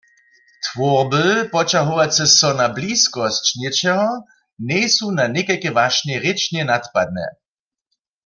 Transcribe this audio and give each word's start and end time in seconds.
Twórby, 0.65 1.25
poćahowace 1.53 2.23
so 2.37 2.49
na 2.59 2.67
bliskosć 2.77 3.45
něčeho, 3.63 4.07
njejsu 4.69 5.05
na 5.19 5.23
někajke 5.35 5.69
wašnje 5.77 6.15
rěčnje 6.23 6.61
nadpadne. 6.71 7.25